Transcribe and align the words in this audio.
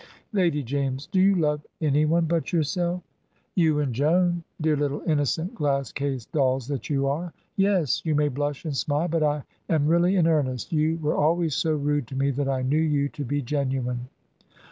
"Lady 0.33 0.63
James, 0.63 1.05
do 1.05 1.19
you 1.21 1.35
love 1.35 1.63
any 1.79 2.05
one 2.05 2.25
but 2.25 2.51
yourself?" 2.51 3.03
"You 3.53 3.77
and 3.81 3.93
Joan 3.93 4.43
dear 4.59 4.75
little 4.75 5.03
innocent 5.05 5.53
glass 5.53 5.91
case 5.91 6.25
dolls 6.25 6.67
that 6.69 6.89
you 6.89 7.05
are. 7.05 7.31
Yes; 7.55 8.01
you 8.03 8.15
may 8.15 8.27
blush 8.29 8.65
and 8.65 8.75
smile, 8.75 9.09
but 9.09 9.21
I 9.21 9.43
am 9.69 9.85
really 9.85 10.15
in 10.15 10.25
earnest. 10.25 10.73
You 10.73 10.97
were 11.03 11.15
always 11.15 11.53
so 11.53 11.73
rude 11.75 12.07
to 12.07 12.15
me 12.15 12.31
that 12.31 12.49
I 12.49 12.63
knew 12.63 12.81
you 12.81 13.09
to 13.09 13.23
be 13.23 13.43
genuine." 13.43 14.07